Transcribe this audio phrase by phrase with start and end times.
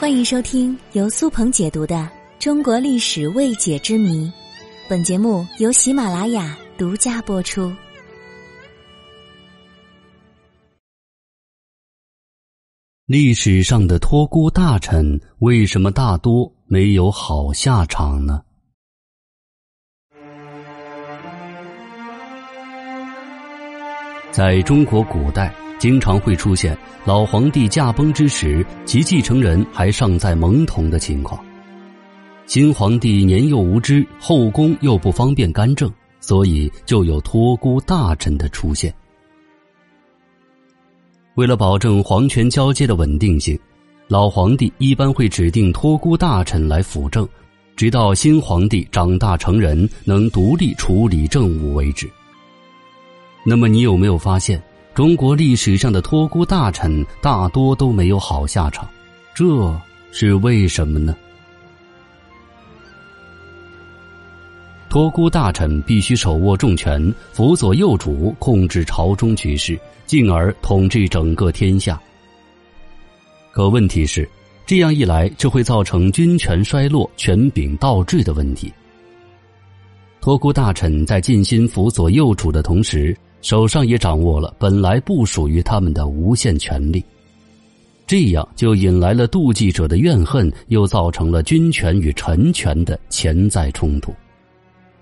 [0.00, 1.96] 欢迎收听由苏鹏解读的
[2.38, 4.26] 《中国历史未解之谜》，
[4.88, 7.74] 本节目由喜马拉雅独家播出。
[13.06, 18.40] 历史上的托孤大臣为什么大多没有好下场呢？
[24.30, 25.52] 在中国古代。
[25.78, 31.42] 经常会出现老皇帝驾崩之时，其继承人还尚在懵懂的情况。
[32.46, 38.92] 新皇帝年幼无知，后宫又不方便干政，所以就有托孤大臣的出现。
[41.34, 43.56] 为了保证皇权交接的稳定性，
[44.08, 47.28] 老皇帝一般会指定托孤大臣来辅政，
[47.76, 52.10] 直到新皇帝长大成人，能独立处理政务为止。
[53.44, 54.60] 那么，你有没有发现？
[54.98, 58.84] 中国历史上的托孤大臣大多都没有好下场，
[59.32, 59.80] 这
[60.10, 61.16] 是为什么呢？
[64.88, 71.96] 托孤大臣必须手握重权，辅佐幼主，控制朝中局势，进而统治整个天下。
[73.52, 74.28] 可问题是，
[74.66, 78.72] 这样一来就会造成军权衰落、权柄倒置的问题。
[80.20, 87.02] 托孤大臣在尽心辅佐幼主的同时，手上也掌握了本来不属于他们的无限权力，
[88.06, 94.12] 这样就引来了妒忌者的怨恨，又造成了君权与臣权的潜在冲突。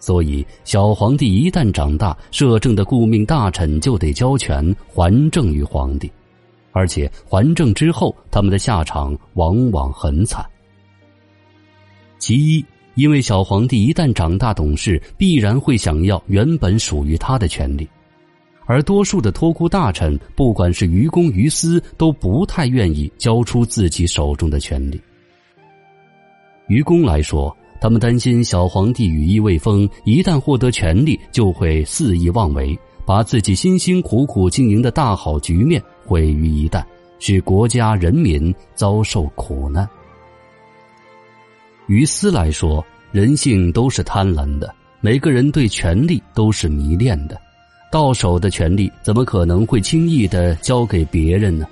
[0.00, 6.08] 所以，小皇帝一旦长大，摄政的顾命大臣就得交权还政于皇帝，
[6.70, 10.44] 而且还政之后，他们的下场往往很惨。
[12.20, 17.88] 其一，因为小皇帝一旦长大懂事，必然会想要原本属于他的权利。
[18.68, 25.00] 而多数的托孤大臣，不管是于公于私，都不太愿意交出自己手中的权力。
[26.66, 36.84] 于公来说，他们担心小皇帝羽翼未丰，一旦获得权力，就会肆意妄为，把自己辛辛苦苦经营的大好局面毁于一旦，
[37.18, 39.88] 使国家人民遭受苦难。
[41.86, 47.40] 于私来说，人性都是贪婪的，每个人对权力都是迷恋的。
[47.90, 51.66] 到手的权利怎么可能会轻易的交给别人呢？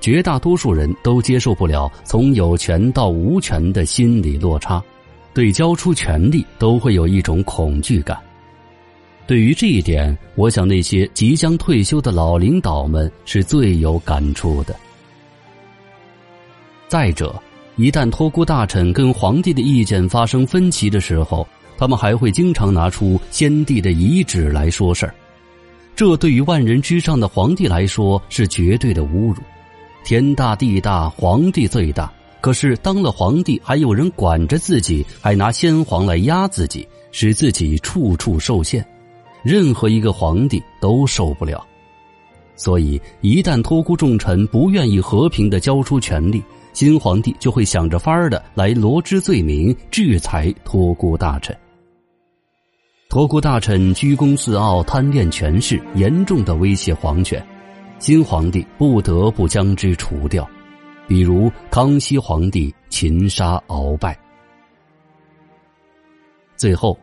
[0.00, 4.82] 绝大多数人都接受不了从有权到无权的心理落差，
[5.34, 8.18] 对交出权力都会有一种恐惧感。
[9.26, 14.74] 对于这一点，我想那些即将退休的老领导们是最有感触的。
[16.88, 17.40] 再者，
[17.76, 21.46] 一旦托孤大臣跟皇帝的意见发生分歧的时候，
[21.78, 25.14] 他们还会经常拿出先帝的遗旨来说事儿。
[26.00, 29.36] 这对于万人之上的皇帝来说是绝对的侮辱，
[30.02, 32.10] 天大地大，皇帝最大。
[32.40, 38.82] 可是当了皇帝，还有人管着自己，还拿先皇来压自己，使自己处处受限，
[39.42, 41.62] 任何一个皇帝都受不了。
[42.56, 51.54] 所以，一旦托孤重臣不愿意和平的交出权力，新皇帝就会想着法儿的来罗织罪名，制裁托孤大臣。
[53.10, 57.44] 托孤大臣居功自傲、贪恋权势，严重的威胁皇权，
[57.98, 60.48] 新皇帝不得不将之除掉。
[61.08, 64.16] 比如康熙皇帝擒杀鳌拜。
[66.56, 66.96] 最后，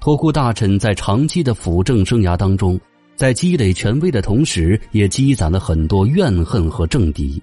[0.00, 2.80] 托孤大臣在长期的辅政生涯当中，
[3.14, 7.40] 在积累权威的同时，也积攒了很多怨恨和政敌。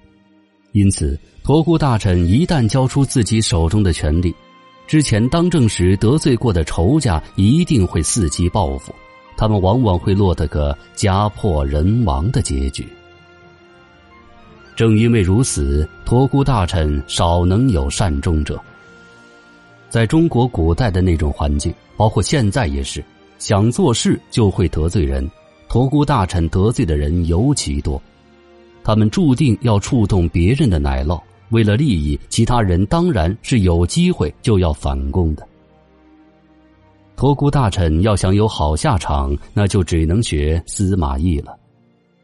[0.71, 4.33] 因此，托孤大臣一旦交出自己手中的权力，
[4.87, 8.95] 之前当政时得罪过的仇家一定会伺机报复，
[9.35, 12.87] 他们往往会落得个家破人亡的结局。
[14.77, 18.57] 正因为如此，托孤大臣少能有善终者。
[19.89, 23.03] 在中国古代的那种环境，包括现在也是，
[23.39, 25.29] 想做事就会得罪人，
[25.67, 28.01] 托孤大臣得罪的人尤其多，
[28.85, 31.19] 他们注定要触动别人的奶酪。
[31.49, 35.47] 为了利益，其他人当然是有机会就要反攻的。
[37.15, 41.57] 托孤大臣要想有好下场，那就只能学司马懿了。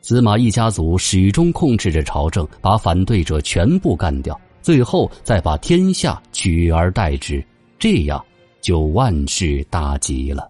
[0.02, 7.44] 司马懿家族始终控制着朝政，把反对者全部干掉，最后再把天下取而代之，
[7.80, 8.24] 这样
[8.62, 10.48] 就万事大吉了。